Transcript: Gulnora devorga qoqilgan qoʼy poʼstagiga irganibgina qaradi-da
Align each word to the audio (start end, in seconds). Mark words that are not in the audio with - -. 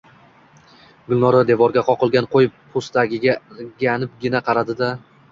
Gulnora 1.09 1.41
devorga 1.49 1.83
qoqilgan 1.89 2.27
qoʼy 2.35 2.47
poʼstagiga 2.77 3.35
irganibgina 3.65 4.41
qaradi-da 4.49 4.89